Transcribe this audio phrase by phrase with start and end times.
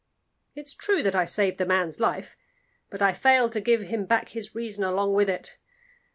[0.55, 2.35] It's true that I saved the man's life,
[2.89, 5.59] but I failed to give him back his reason along with it.